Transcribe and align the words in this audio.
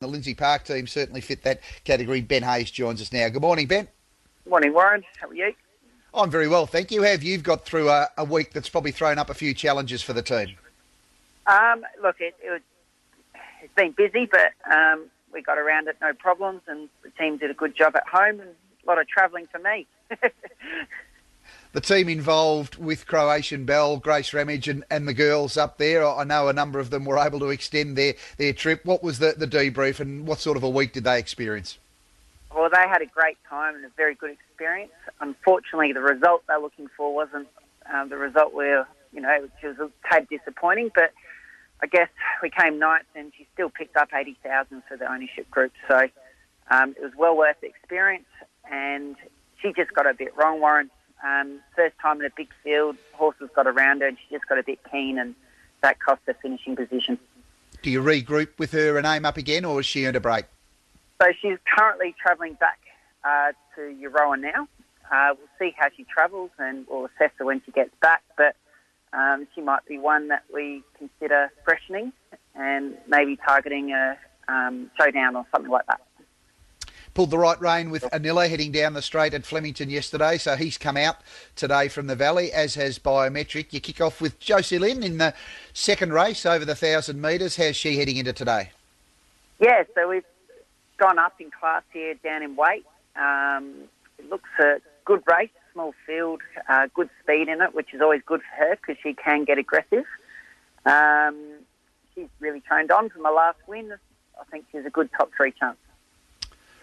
The 0.00 0.06
Lindsay 0.06 0.34
Park 0.34 0.64
team 0.64 0.86
certainly 0.86 1.20
fit 1.20 1.42
that 1.42 1.60
category. 1.84 2.22
Ben 2.22 2.42
Hayes 2.42 2.70
joins 2.70 3.02
us 3.02 3.12
now. 3.12 3.28
Good 3.28 3.42
morning, 3.42 3.66
Ben. 3.66 3.86
Good 4.44 4.50
Morning, 4.50 4.72
Warren. 4.72 5.04
How 5.20 5.28
are 5.28 5.34
you? 5.34 5.52
I'm 6.14 6.30
very 6.30 6.48
well, 6.48 6.64
thank 6.64 6.90
you. 6.90 7.02
How 7.02 7.10
have 7.10 7.22
you 7.22 7.36
got 7.36 7.66
through 7.66 7.90
a, 7.90 8.08
a, 8.16 8.24
week 8.24 8.54
that's 8.54 8.70
probably 8.70 8.92
thrown 8.92 9.18
up 9.18 9.28
a 9.28 9.34
few 9.34 9.52
challenges 9.52 10.00
for 10.00 10.14
the 10.14 10.22
team? 10.22 10.56
Um, 11.46 11.84
look, 12.02 12.16
it, 12.18 12.34
it 12.42 12.50
was, 12.50 12.62
it's 13.62 13.74
been 13.74 13.92
busy, 13.92 14.24
but 14.24 14.52
um, 14.74 15.04
we 15.34 15.42
got 15.42 15.58
around 15.58 15.86
it 15.88 15.98
no 16.00 16.14
problems, 16.14 16.62
and 16.66 16.88
the 17.02 17.10
team 17.10 17.36
did 17.36 17.50
a 17.50 17.54
good 17.54 17.76
job 17.76 17.94
at 17.94 18.08
home, 18.08 18.40
and 18.40 18.48
a 18.48 18.86
lot 18.86 18.98
of 18.98 19.06
travelling 19.06 19.48
for 19.52 19.58
me. 19.58 19.86
the 21.72 21.80
team 21.80 22.08
involved 22.08 22.76
with 22.76 23.06
Croatian 23.06 23.64
Belle, 23.64 23.98
Grace 23.98 24.32
Ramage, 24.34 24.68
and, 24.68 24.84
and 24.90 25.06
the 25.06 25.14
girls 25.14 25.56
up 25.56 25.78
there. 25.78 26.06
I 26.06 26.24
know 26.24 26.48
a 26.48 26.52
number 26.52 26.78
of 26.78 26.90
them 26.90 27.04
were 27.04 27.18
able 27.18 27.38
to 27.40 27.50
extend 27.50 27.96
their, 27.96 28.14
their 28.38 28.52
trip. 28.52 28.84
What 28.84 29.02
was 29.02 29.18
the, 29.18 29.34
the 29.36 29.46
debrief 29.46 30.00
and 30.00 30.26
what 30.26 30.40
sort 30.40 30.56
of 30.56 30.62
a 30.62 30.68
week 30.68 30.92
did 30.92 31.04
they 31.04 31.18
experience? 31.18 31.78
Well, 32.54 32.68
they 32.72 32.88
had 32.88 33.02
a 33.02 33.06
great 33.06 33.38
time 33.48 33.76
and 33.76 33.84
a 33.84 33.90
very 33.96 34.14
good 34.14 34.32
experience. 34.32 34.92
Unfortunately, 35.20 35.92
the 35.92 36.00
result 36.00 36.42
they're 36.48 36.58
looking 36.58 36.88
for 36.96 37.14
wasn't 37.14 37.46
um, 37.92 38.08
the 38.08 38.16
result 38.16 38.52
where, 38.52 38.88
you 39.12 39.20
know, 39.20 39.42
which 39.42 39.78
was 39.78 39.78
a 39.78 40.08
tad 40.08 40.28
disappointing, 40.28 40.90
but 40.92 41.12
I 41.82 41.86
guess 41.86 42.08
we 42.42 42.50
came 42.50 42.80
ninth 42.80 43.06
and 43.14 43.32
she 43.38 43.46
still 43.54 43.70
picked 43.70 43.96
up 43.96 44.08
80,000 44.12 44.82
for 44.88 44.96
the 44.96 45.10
ownership 45.10 45.48
group. 45.50 45.72
So 45.86 46.08
um, 46.70 46.90
it 46.90 47.02
was 47.02 47.12
well 47.16 47.36
worth 47.36 47.56
the 47.60 47.68
experience 47.68 48.26
and 48.70 49.14
she 49.62 49.72
just 49.72 49.92
got 49.92 50.06
a 50.06 50.14
bit 50.14 50.36
wrong, 50.36 50.60
Warren. 50.60 50.90
Um, 51.24 51.60
first 51.76 51.96
time 52.00 52.20
in 52.20 52.26
a 52.26 52.30
big 52.34 52.48
field, 52.64 52.96
horses 53.12 53.50
got 53.54 53.66
around 53.66 54.00
her, 54.00 54.06
and 54.06 54.16
she 54.16 54.34
just 54.34 54.48
got 54.48 54.58
a 54.58 54.62
bit 54.62 54.78
keen, 54.90 55.18
and 55.18 55.34
that 55.82 56.00
cost 56.00 56.20
her 56.26 56.34
finishing 56.40 56.76
position. 56.76 57.18
Do 57.82 57.90
you 57.90 58.02
regroup 58.02 58.58
with 58.58 58.72
her 58.72 58.96
and 58.96 59.06
aim 59.06 59.24
up 59.24 59.36
again, 59.36 59.64
or 59.64 59.76
has 59.76 59.86
she 59.86 60.06
earned 60.06 60.16
a 60.16 60.20
break? 60.20 60.46
So 61.20 61.28
she's 61.40 61.58
currently 61.76 62.14
travelling 62.20 62.54
back 62.54 62.78
uh, 63.24 63.52
to 63.76 63.80
Euroa 63.80 64.40
now. 64.40 64.68
Uh, 65.12 65.34
we'll 65.36 65.48
see 65.58 65.74
how 65.76 65.88
she 65.96 66.04
travels, 66.04 66.50
and 66.58 66.86
we'll 66.88 67.06
assess 67.06 67.32
her 67.38 67.44
when 67.44 67.60
she 67.64 67.72
gets 67.72 67.90
back. 68.00 68.22
But 68.36 68.56
um, 69.12 69.46
she 69.54 69.60
might 69.60 69.84
be 69.86 69.98
one 69.98 70.28
that 70.28 70.44
we 70.52 70.82
consider 70.96 71.50
freshening 71.64 72.12
and 72.54 72.96
maybe 73.06 73.36
targeting 73.36 73.92
a 73.92 74.16
um, 74.48 74.90
showdown 74.98 75.36
or 75.36 75.46
something 75.52 75.70
like 75.70 75.86
that 75.86 76.00
pulled 77.20 77.30
the 77.30 77.36
right 77.36 77.60
rein 77.60 77.90
with 77.90 78.02
Anilla 78.14 78.48
heading 78.48 78.72
down 78.72 78.94
the 78.94 79.02
straight 79.02 79.34
at 79.34 79.44
Flemington 79.44 79.90
yesterday, 79.90 80.38
so 80.38 80.56
he's 80.56 80.78
come 80.78 80.96
out 80.96 81.16
today 81.54 81.86
from 81.86 82.06
the 82.06 82.16
Valley, 82.16 82.50
as 82.50 82.76
has 82.76 82.98
Biometric. 82.98 83.74
You 83.74 83.80
kick 83.80 84.00
off 84.00 84.22
with 84.22 84.40
Josie 84.40 84.78
Lynn 84.78 85.02
in 85.02 85.18
the 85.18 85.34
second 85.74 86.14
race 86.14 86.46
over 86.46 86.64
the 86.64 86.70
1,000 86.70 87.20
metres. 87.20 87.56
How's 87.56 87.76
she 87.76 87.98
heading 87.98 88.16
into 88.16 88.32
today? 88.32 88.70
Yeah, 89.58 89.82
so 89.94 90.08
we've 90.08 90.24
gone 90.96 91.18
up 91.18 91.34
in 91.38 91.50
class 91.50 91.82
here, 91.92 92.14
down 92.24 92.42
in 92.42 92.56
weight. 92.56 92.86
Um, 93.16 93.70
it 94.18 94.30
looks 94.30 94.48
a 94.58 94.80
good 95.04 95.22
race, 95.30 95.50
small 95.74 95.92
field, 96.06 96.40
uh, 96.70 96.86
good 96.94 97.10
speed 97.22 97.48
in 97.48 97.60
it, 97.60 97.74
which 97.74 97.92
is 97.92 98.00
always 98.00 98.22
good 98.24 98.40
for 98.40 98.64
her 98.64 98.76
because 98.76 98.96
she 99.02 99.12
can 99.12 99.44
get 99.44 99.58
aggressive. 99.58 100.06
Um, 100.86 101.36
she's 102.14 102.28
really 102.38 102.62
trained 102.62 102.90
on 102.90 103.10
from 103.10 103.24
the 103.24 103.30
last 103.30 103.58
win. 103.66 103.92
I 104.40 104.44
think 104.44 104.64
she's 104.72 104.86
a 104.86 104.90
good 104.90 105.10
top 105.18 105.30
three 105.36 105.52
chance. 105.52 105.76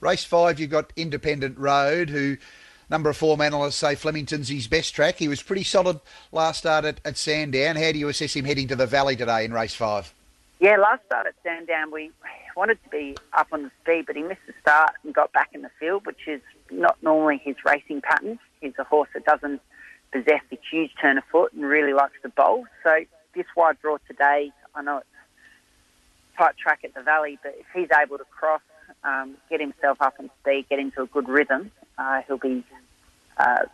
Race 0.00 0.24
five, 0.24 0.58
you've 0.58 0.70
got 0.70 0.92
Independent 0.96 1.58
Road, 1.58 2.08
who 2.08 2.38
number 2.88 3.12
form 3.12 3.40
analysts 3.40 3.76
say 3.76 3.94
Flemington's 3.94 4.48
his 4.48 4.66
best 4.66 4.94
track. 4.94 5.16
He 5.16 5.28
was 5.28 5.42
pretty 5.42 5.62
solid 5.62 6.00
last 6.32 6.60
start 6.60 6.84
at, 6.86 7.00
at 7.04 7.18
Sandown. 7.18 7.76
How 7.76 7.92
do 7.92 7.98
you 7.98 8.08
assess 8.08 8.34
him 8.34 8.46
heading 8.46 8.66
to 8.68 8.76
the 8.76 8.86
Valley 8.86 9.14
today 9.14 9.44
in 9.44 9.52
race 9.52 9.74
five? 9.74 10.12
Yeah, 10.58 10.76
last 10.76 11.04
start 11.06 11.26
at 11.26 11.34
Sandown, 11.42 11.90
we 11.90 12.10
wanted 12.56 12.82
to 12.84 12.90
be 12.90 13.16
up 13.32 13.48
on 13.52 13.62
the 13.62 13.70
speed, 13.82 14.06
but 14.06 14.16
he 14.16 14.22
missed 14.22 14.46
the 14.46 14.54
start 14.60 14.92
and 15.04 15.14
got 15.14 15.32
back 15.32 15.50
in 15.52 15.62
the 15.62 15.70
field, 15.78 16.04
which 16.06 16.26
is 16.26 16.40
not 16.70 16.96
normally 17.02 17.40
his 17.42 17.56
racing 17.64 18.00
pattern. 18.00 18.38
He's 18.60 18.74
a 18.78 18.84
horse 18.84 19.08
that 19.14 19.24
doesn't 19.24 19.60
possess 20.12 20.42
a 20.50 20.58
huge 20.70 20.92
turn 21.00 21.18
of 21.18 21.24
foot 21.24 21.52
and 21.52 21.62
really 21.62 21.92
likes 21.92 22.14
to 22.22 22.28
bowl. 22.30 22.66
So 22.84 23.04
this 23.34 23.46
wide 23.56 23.80
draw 23.80 23.98
today, 24.08 24.50
I 24.74 24.82
know 24.82 24.98
it's 24.98 25.06
tight 26.36 26.56
track 26.58 26.80
at 26.84 26.94
the 26.94 27.02
Valley, 27.02 27.38
but 27.42 27.54
if 27.58 27.66
he's 27.74 27.88
able 27.98 28.18
to 28.18 28.24
cross 28.24 28.60
um, 29.04 29.36
get 29.48 29.60
himself 29.60 30.00
up 30.00 30.14
and 30.18 30.30
speed, 30.40 30.66
get 30.68 30.78
into 30.78 31.02
a 31.02 31.06
good 31.06 31.28
rhythm, 31.28 31.70
uh, 31.98 32.22
he'll 32.26 32.38
be 32.38 32.64
uh, 33.36 33.64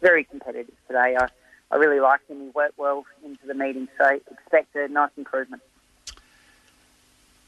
very 0.00 0.24
competitive 0.24 0.74
today. 0.86 1.16
I, 1.18 1.28
I 1.70 1.76
really 1.76 2.00
liked 2.00 2.30
him. 2.30 2.40
He 2.40 2.48
worked 2.50 2.78
well 2.78 3.04
into 3.24 3.46
the 3.46 3.54
meeting, 3.54 3.88
so 3.98 4.20
expect 4.30 4.74
a 4.76 4.88
nice 4.88 5.10
improvement. 5.16 5.62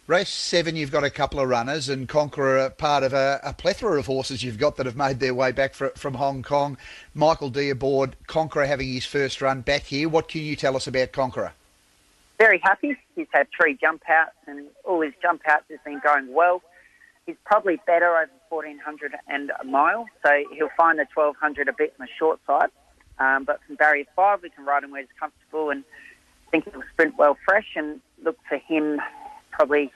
Race 0.06 0.28
seven, 0.28 0.76
you've 0.76 0.90
got 0.90 1.02
a 1.02 1.08
couple 1.08 1.40
of 1.40 1.48
runners, 1.48 1.88
and 1.88 2.06
Conqueror, 2.06 2.68
part 2.68 3.04
of 3.04 3.14
a, 3.14 3.40
a, 3.42 3.54
plethora 3.54 3.98
of 3.98 4.04
horses 4.04 4.42
you've 4.42 4.58
got 4.58 4.76
that 4.76 4.84
have 4.84 4.96
made 4.96 5.18
their 5.18 5.32
way 5.32 5.50
back 5.50 5.72
for, 5.72 5.88
from 5.96 6.12
Hong 6.14 6.42
Kong. 6.42 6.76
Michael 7.14 7.48
Dee 7.48 7.70
aboard, 7.70 8.14
Conqueror 8.26 8.66
having 8.66 8.92
his 8.92 9.06
first 9.06 9.40
run 9.40 9.62
back 9.62 9.84
here. 9.84 10.06
What 10.10 10.28
can 10.28 10.42
you 10.42 10.56
tell 10.56 10.76
us 10.76 10.86
about 10.86 11.12
Conqueror? 11.12 11.52
Very 12.38 12.60
happy. 12.62 12.98
He's 13.16 13.28
had 13.32 13.46
three 13.58 13.78
jump 13.80 14.02
outs, 14.06 14.36
and 14.46 14.66
all 14.84 15.00
his 15.00 15.14
jump 15.22 15.40
outs 15.48 15.64
has 15.70 15.78
been 15.86 16.00
going 16.04 16.34
well. 16.34 16.60
He's 17.26 17.36
probably 17.44 17.80
better 17.86 18.16
over 18.16 18.30
1400 18.50 19.14
and 19.28 19.50
a 19.60 19.64
mile, 19.64 20.06
so 20.24 20.30
he'll 20.52 20.68
find 20.76 20.98
the 20.98 21.06
1200 21.14 21.68
a 21.68 21.72
bit 21.72 21.94
on 21.98 22.06
the 22.06 22.12
short 22.18 22.38
side. 22.46 22.68
Um, 23.18 23.44
but 23.44 23.60
from 23.66 23.76
barrier 23.76 24.04
five, 24.14 24.42
we 24.42 24.50
can 24.50 24.64
ride 24.64 24.84
him 24.84 24.90
where 24.90 25.00
he's 25.00 25.10
comfortable 25.18 25.70
and 25.70 25.84
I 26.46 26.50
think 26.50 26.64
he'll 26.70 26.82
sprint 26.92 27.16
well 27.16 27.36
fresh 27.44 27.68
and 27.76 28.00
look 28.22 28.36
for 28.48 28.58
him 28.58 29.00
probably 29.52 29.90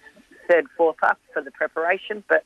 third, 0.49 0.67
fourth 0.77 1.03
up 1.03 1.19
for 1.33 1.43
the 1.43 1.51
preparation. 1.51 2.25
But 2.29 2.45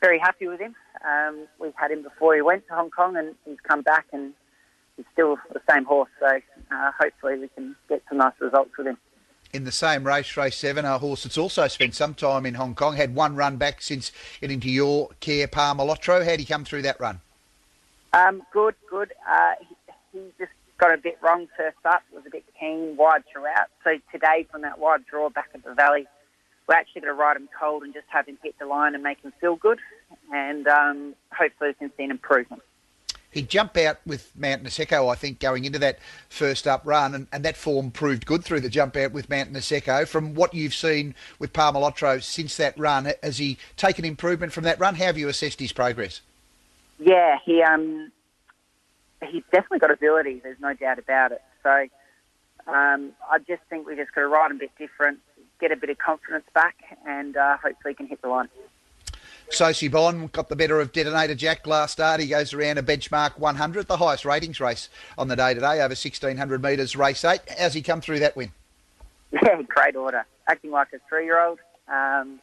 very 0.00 0.18
happy 0.18 0.48
with 0.48 0.60
him. 0.60 0.74
Um, 1.06 1.46
we've 1.60 1.74
had 1.76 1.90
him 1.90 2.02
before 2.02 2.34
he 2.34 2.42
went 2.42 2.66
to 2.68 2.74
Hong 2.74 2.90
Kong 2.90 3.16
and 3.16 3.34
he's 3.44 3.60
come 3.60 3.82
back 3.82 4.06
and 4.12 4.32
he's 4.96 5.06
still 5.12 5.36
the 5.52 5.60
same 5.70 5.84
horse. 5.84 6.10
So 6.18 6.26
uh, 6.26 6.90
hopefully 6.98 7.38
we 7.38 7.48
can 7.48 7.76
get 7.88 8.02
some 8.08 8.18
nice 8.18 8.34
results 8.40 8.70
with 8.76 8.88
him 8.88 8.98
in 9.54 9.64
the 9.64 9.72
same 9.72 10.04
race, 10.04 10.36
race 10.36 10.56
seven, 10.56 10.84
a 10.84 10.98
horse 10.98 11.22
that's 11.22 11.38
also 11.38 11.68
spent 11.68 11.94
some 11.94 12.12
time 12.12 12.44
in 12.44 12.54
Hong 12.54 12.74
Kong, 12.74 12.96
had 12.96 13.14
one 13.14 13.36
run 13.36 13.56
back 13.56 13.80
since 13.80 14.10
getting 14.40 14.60
to 14.60 14.68
your 14.68 15.10
care, 15.20 15.46
Parmalotro. 15.46 16.24
How 16.24 16.30
did 16.30 16.40
he 16.40 16.46
come 16.46 16.64
through 16.64 16.82
that 16.82 17.00
run? 17.00 17.20
Um, 18.12 18.42
good, 18.52 18.74
good. 18.90 19.12
Uh, 19.28 19.52
he, 19.60 19.76
he, 20.12 20.24
just 20.38 20.52
got 20.78 20.92
a 20.92 20.98
bit 20.98 21.18
wrong 21.22 21.46
first 21.56 21.76
up, 21.84 22.02
was 22.12 22.24
a 22.26 22.30
bit 22.30 22.44
keen, 22.58 22.96
wide 22.96 23.22
throughout. 23.32 23.68
So 23.84 23.92
today, 24.12 24.46
from 24.50 24.62
that 24.62 24.78
wide 24.78 25.06
draw 25.06 25.30
back 25.30 25.50
at 25.54 25.64
the 25.64 25.72
Valley, 25.72 26.06
we're 26.68 26.74
actually 26.74 27.02
going 27.02 27.14
to 27.14 27.20
ride 27.20 27.36
him 27.36 27.48
cold 27.58 27.84
and 27.84 27.94
just 27.94 28.06
have 28.08 28.26
him 28.26 28.38
hit 28.42 28.58
the 28.58 28.66
line 28.66 28.94
and 28.94 29.02
make 29.02 29.20
him 29.20 29.32
feel 29.40 29.56
good. 29.56 29.78
And 30.32 30.66
um, 30.66 31.14
hopefully 31.32 31.70
we 31.70 31.74
can 31.74 31.92
see 31.96 32.04
an 32.04 32.10
improvement 32.10 32.62
he'd 33.34 33.48
jump 33.48 33.76
out 33.76 33.98
with 34.06 34.30
Mount 34.36 34.62
Niseko, 34.62 35.12
I 35.12 35.16
think, 35.16 35.40
going 35.40 35.64
into 35.64 35.78
that 35.80 35.98
first 36.28 36.66
up 36.66 36.82
run, 36.84 37.14
and, 37.14 37.26
and 37.32 37.44
that 37.44 37.56
form 37.56 37.90
proved 37.90 38.24
good 38.24 38.44
through 38.44 38.60
the 38.60 38.70
jump 38.70 38.96
out 38.96 39.12
with 39.12 39.28
Mount 39.28 39.52
Niseko. 39.52 40.08
From 40.08 40.34
what 40.34 40.54
you've 40.54 40.74
seen 40.74 41.14
with 41.38 41.52
Parmalotro 41.52 42.22
since 42.22 42.56
that 42.56 42.78
run, 42.78 43.12
has 43.22 43.38
he 43.38 43.58
taken 43.76 44.04
improvement 44.04 44.52
from 44.52 44.64
that 44.64 44.78
run? 44.78 44.94
How 44.94 45.06
have 45.06 45.18
you 45.18 45.28
assessed 45.28 45.60
his 45.60 45.72
progress? 45.72 46.20
Yeah, 46.98 47.38
he 47.44 47.60
um, 47.62 48.12
he's 49.28 49.42
definitely 49.52 49.80
got 49.80 49.90
ability. 49.90 50.40
There's 50.42 50.60
no 50.60 50.72
doubt 50.74 50.98
about 50.98 51.32
it. 51.32 51.42
So 51.62 51.70
um, 52.72 53.12
I 53.30 53.38
just 53.46 53.62
think 53.68 53.86
we 53.86 53.96
just 53.96 54.14
got 54.14 54.22
to 54.22 54.28
ride 54.28 54.50
him 54.50 54.56
a 54.58 54.60
bit 54.60 54.70
different, 54.78 55.18
get 55.60 55.72
a 55.72 55.76
bit 55.76 55.90
of 55.90 55.98
confidence 55.98 56.44
back, 56.54 56.76
and 57.06 57.36
uh, 57.36 57.56
hopefully 57.56 57.92
he 57.92 57.94
can 57.94 58.06
hit 58.06 58.22
the 58.22 58.28
line. 58.28 58.48
Sosi 59.50 59.90
Bond 59.90 60.32
got 60.32 60.48
the 60.48 60.56
better 60.56 60.80
of 60.80 60.92
Detonator 60.92 61.34
Jack 61.34 61.66
last 61.66 61.92
start. 61.92 62.20
He 62.20 62.26
goes 62.26 62.52
around 62.52 62.78
a 62.78 62.82
benchmark 62.82 63.38
100, 63.38 63.86
the 63.86 63.96
highest 63.96 64.24
ratings 64.24 64.58
race 64.58 64.88
on 65.16 65.28
the 65.28 65.36
day 65.36 65.54
today, 65.54 65.74
over 65.74 65.94
1600 65.94 66.62
metres, 66.62 66.96
race 66.96 67.24
eight. 67.24 67.40
How's 67.58 67.74
he 67.74 67.82
come 67.82 68.00
through 68.00 68.20
that 68.20 68.36
win? 68.36 68.50
Yeah, 69.30 69.62
great 69.68 69.96
order. 69.96 70.26
Acting 70.48 70.70
like 70.70 70.88
a 70.92 70.98
three-year-old. 71.08 71.58
Um, 71.88 72.40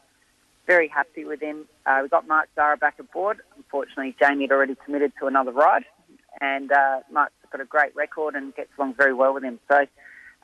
very 0.66 0.88
happy 0.88 1.24
with 1.24 1.40
him. 1.40 1.66
Uh, 1.84 2.00
we 2.02 2.08
got 2.08 2.26
Mark 2.26 2.48
Zahra 2.54 2.76
back 2.76 2.98
aboard. 2.98 3.40
Unfortunately, 3.56 4.16
Jamie 4.18 4.44
had 4.44 4.52
already 4.52 4.76
committed 4.84 5.12
to 5.20 5.26
another 5.26 5.52
ride, 5.52 5.84
and 6.40 6.72
uh, 6.72 7.00
Mark's 7.10 7.34
got 7.50 7.60
a 7.60 7.66
great 7.66 7.94
record 7.94 8.34
and 8.34 8.54
gets 8.54 8.70
along 8.78 8.94
very 8.94 9.12
well 9.12 9.34
with 9.34 9.44
him. 9.44 9.58
So 9.70 9.86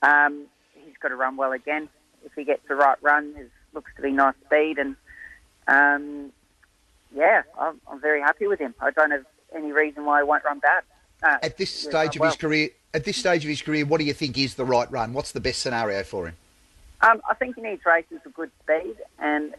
um, 0.03 0.47
he's 0.75 0.97
got 1.01 1.09
to 1.09 1.17
run 1.17 1.37
well 1.37 1.53
again. 1.53 1.89
If 2.25 2.33
he 2.35 2.45
gets 2.45 2.61
the 2.69 2.75
right 2.75 2.99
run, 3.01 3.35
it 3.37 3.51
looks 3.73 3.93
to 3.97 4.03
be 4.03 4.11
nice 4.11 4.35
speed 4.45 4.79
and 4.79 4.97
um, 5.69 6.33
yeah, 7.15 7.43
I'm, 7.59 7.81
I'm, 7.91 8.01
very 8.01 8.21
happy 8.21 8.47
with 8.47 8.59
him. 8.59 8.75
I 8.81 8.91
don't 8.91 9.11
have 9.11 9.25
any 9.55 9.73
reason 9.73 10.05
why 10.05 10.21
he 10.21 10.25
won't 10.25 10.45
run 10.45 10.59
bad. 10.59 10.83
Uh, 11.23 11.39
at 11.43 11.57
this 11.57 11.71
stage 11.71 12.17
of 12.17 12.21
well. 12.21 12.31
his 12.31 12.37
career, 12.37 12.71
at 12.95 13.05
this 13.05 13.17
stage 13.17 13.45
of 13.45 13.49
his 13.49 13.63
career, 13.63 13.85
what 13.85 13.99
do 13.99 14.05
you 14.05 14.13
think 14.13 14.39
is 14.39 14.55
the 14.55 14.65
right 14.65 14.91
run? 14.91 15.13
What's 15.13 15.33
the 15.33 15.41
best 15.41 15.63
scenario 15.63 16.03
for 16.05 16.29
him? 16.29 16.37
Um, 17.01 17.21
I 17.29 17.35
think 17.35 17.57
he 17.57 17.63
needs 17.63 17.85
races 17.85 18.21
with 18.25 18.35
good 18.35 18.51
speed, 18.63 18.97
and 19.19 19.55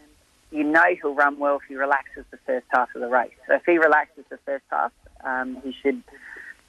you 0.51 0.63
know 0.63 0.83
he'll 1.01 1.15
run 1.15 1.39
well 1.39 1.57
if 1.57 1.63
he 1.67 1.75
relaxes 1.75 2.25
the 2.31 2.37
first 2.45 2.65
half 2.69 2.93
of 2.95 3.01
the 3.01 3.07
race. 3.07 3.31
So 3.47 3.55
if 3.55 3.63
he 3.65 3.77
relaxes 3.77 4.25
the 4.29 4.37
first 4.45 4.65
half, 4.69 4.91
um, 5.23 5.57
he 5.63 5.73
should 5.81 6.01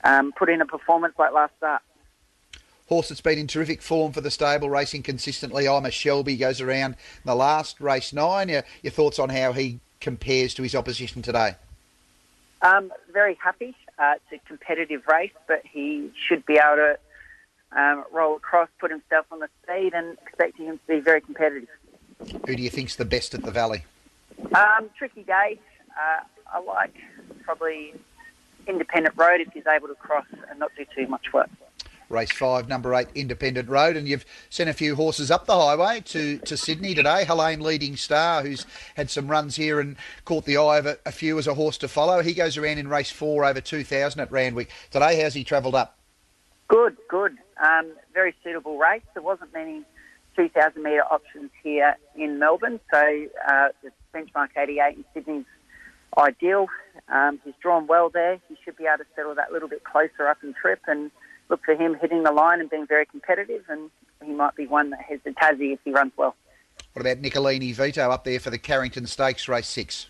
um, 0.04 0.32
put 0.32 0.48
in 0.48 0.60
a 0.60 0.66
performance 0.66 1.14
like 1.18 1.32
last 1.32 1.52
start. 1.58 1.82
horse 2.88 3.08
that's 3.08 3.20
been 3.20 3.38
in 3.38 3.46
terrific 3.46 3.82
form 3.82 4.12
for 4.12 4.20
the 4.20 4.30
stable, 4.30 4.70
racing 4.70 5.02
consistently. 5.02 5.68
I'm 5.68 5.86
a 5.86 5.90
Shelby 5.90 6.36
goes 6.36 6.60
around 6.60 6.96
the 7.24 7.34
last 7.34 7.80
race 7.80 8.12
nine. 8.12 8.48
Your, 8.48 8.62
your 8.82 8.92
thoughts 8.92 9.18
on 9.18 9.28
how 9.28 9.52
he 9.52 9.80
compares 10.00 10.54
to 10.54 10.62
his 10.62 10.74
opposition 10.74 11.22
today? 11.22 11.56
Um, 12.62 12.92
very 13.12 13.38
happy. 13.42 13.74
Uh, 13.98 14.14
it's 14.16 14.42
a 14.42 14.48
competitive 14.48 15.02
race, 15.06 15.32
but 15.46 15.62
he 15.70 16.10
should 16.28 16.44
be 16.46 16.54
able 16.54 16.76
to 16.76 16.98
um, 17.72 18.04
roll 18.12 18.36
across, 18.36 18.68
put 18.78 18.90
himself 18.90 19.26
on 19.30 19.40
the 19.40 19.48
speed, 19.62 19.92
and 19.94 20.16
expecting 20.26 20.66
him 20.66 20.78
to 20.78 20.94
be 20.94 21.00
very 21.00 21.20
competitive. 21.20 21.68
Who 22.46 22.56
do 22.56 22.62
you 22.62 22.70
think's 22.70 22.96
the 22.96 23.04
best 23.04 23.34
at 23.34 23.42
the 23.42 23.50
Valley? 23.50 23.84
Um, 24.54 24.90
tricky 24.96 25.22
day. 25.22 25.58
Uh, 25.90 26.22
I 26.52 26.60
like 26.60 26.94
probably 27.44 27.94
Independent 28.66 29.14
Road 29.16 29.40
if 29.40 29.52
he's 29.52 29.66
able 29.66 29.88
to 29.88 29.94
cross 29.94 30.26
and 30.50 30.58
not 30.58 30.70
do 30.76 30.84
too 30.94 31.06
much 31.06 31.32
work. 31.32 31.48
Race 32.10 32.32
five, 32.32 32.68
number 32.68 32.92
eight, 32.94 33.06
Independent 33.14 33.68
Road, 33.68 33.96
and 33.96 34.08
you've 34.08 34.26
sent 34.50 34.68
a 34.68 34.74
few 34.74 34.96
horses 34.96 35.30
up 35.30 35.46
the 35.46 35.56
highway 35.56 36.00
to, 36.06 36.38
to 36.38 36.56
Sydney 36.56 36.94
today. 36.94 37.24
Helene 37.24 37.60
Leading 37.60 37.96
Star, 37.96 38.42
who's 38.42 38.66
had 38.96 39.08
some 39.08 39.28
runs 39.28 39.54
here 39.54 39.78
and 39.78 39.96
caught 40.24 40.44
the 40.44 40.56
eye 40.56 40.78
of 40.78 40.86
a, 40.86 40.98
a 41.06 41.12
few 41.12 41.38
as 41.38 41.46
a 41.46 41.54
horse 41.54 41.78
to 41.78 41.88
follow. 41.88 42.20
He 42.22 42.34
goes 42.34 42.56
around 42.56 42.78
in 42.78 42.88
race 42.88 43.12
four 43.12 43.44
over 43.44 43.60
2,000 43.60 44.20
at 44.20 44.30
Randwick. 44.32 44.70
Today, 44.90 45.22
how's 45.22 45.34
he 45.34 45.44
travelled 45.44 45.76
up? 45.76 45.96
Good, 46.66 46.96
good. 47.08 47.36
Um, 47.62 47.92
very 48.12 48.34
suitable 48.42 48.76
race. 48.76 49.02
There 49.14 49.22
wasn't 49.22 49.52
many 49.52 49.84
2,000 50.34 50.82
metre 50.82 51.04
options 51.04 51.50
here 51.62 51.96
in 52.16 52.40
Melbourne, 52.40 52.80
so 52.92 53.26
uh, 53.48 53.68
the 53.82 53.92
benchmark 54.12 54.48
88 54.56 54.96
in 54.96 55.04
Sydney's 55.14 55.44
ideal. 56.18 56.66
Um, 57.08 57.40
he's 57.44 57.54
drawn 57.62 57.86
well 57.86 58.10
there. 58.10 58.40
He 58.48 58.56
should 58.64 58.76
be 58.76 58.86
able 58.86 59.04
to 59.04 59.10
settle 59.14 59.34
that 59.36 59.52
little 59.52 59.68
bit 59.68 59.84
closer 59.84 60.26
up 60.28 60.38
in 60.42 60.54
trip 60.54 60.80
and 60.88 61.12
look 61.50 61.64
for 61.64 61.74
him 61.74 61.96
hitting 62.00 62.22
the 62.22 62.32
line 62.32 62.60
and 62.60 62.70
being 62.70 62.86
very 62.86 63.04
competitive, 63.04 63.64
and 63.68 63.90
he 64.24 64.32
might 64.32 64.54
be 64.54 64.66
one 64.66 64.90
that 64.90 65.02
has 65.02 65.20
the 65.24 65.30
Tassie 65.30 65.74
if 65.74 65.80
he 65.84 65.90
runs 65.90 66.12
well. 66.16 66.34
What 66.92 67.02
about 67.02 67.18
Nicolini 67.18 67.72
Vito 67.72 68.10
up 68.10 68.24
there 68.24 68.40
for 68.40 68.50
the 68.50 68.58
Carrington 68.58 69.06
Stakes 69.06 69.48
race 69.48 69.68
six? 69.68 70.08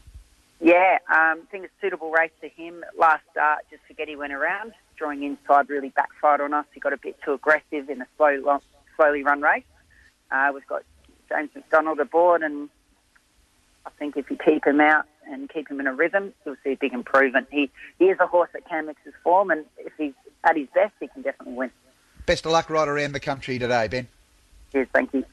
Yeah, 0.61 0.99
um, 1.09 1.41
I 1.41 1.43
think 1.51 1.65
it's 1.65 1.73
a 1.79 1.81
suitable 1.81 2.11
race 2.11 2.31
for 2.39 2.49
him. 2.49 2.85
Last 2.99 3.23
start, 3.33 3.65
just 3.71 3.83
forget 3.87 4.09
he 4.09 4.17
went 4.17 4.33
around. 4.33 4.73
Drawing 4.97 5.23
inside 5.23 5.71
really 5.71 5.89
backfired 5.89 6.43
on 6.43 6.53
us. 6.53 6.67
He 6.75 6.81
got 6.81 6.93
a 6.93 6.99
bit 6.99 7.17
too 7.25 7.33
aggressive 7.33 7.89
in 7.89 8.03
a 8.03 8.07
slow, 8.19 8.61
slowly 8.97 9.23
run 9.23 9.41
race. 9.41 9.65
Uh, 10.31 10.51
we've 10.53 10.67
got 10.67 10.83
James 11.31 11.49
McDonald 11.55 11.99
aboard, 12.01 12.43
and 12.43 12.69
I 13.87 13.91
think 13.99 14.19
if 14.19 14.31
you 14.31 14.37
keep 14.37 14.67
him 14.67 14.81
out 14.81 15.07
and 15.31 15.49
keep 15.49 15.71
him 15.71 15.81
in 15.81 15.87
a 15.87 15.95
rhythm, 15.95 16.33
you'll 16.45 16.57
see 16.65 16.73
a 16.73 16.77
big 16.77 16.93
improvement. 16.93 17.49
He 17.51 17.71
he 17.99 18.07
is 18.07 18.19
a 18.21 18.27
horse 18.27 18.51
that 18.53 18.69
can 18.69 18.87
mix 18.87 19.01
his 19.05 19.15
form, 19.23 19.51
and 19.51 19.65
if 19.79 19.93
he's 19.97 20.13
at 20.45 20.57
his 20.57 20.69
best, 20.75 20.93
he 21.01 21.09
can 21.09 21.23
definitely 21.23 21.55
win. 21.55 21.71
Best 22.27 22.47
of 22.47 22.53
luck 22.53 22.71
right 22.71 22.89
around 22.89 23.13
the 23.13 23.21
country 23.21 23.59
today, 23.59 23.89
Ben. 23.89 24.09
Cheers, 24.73 24.89
thank 24.93 25.13
you. 25.15 25.25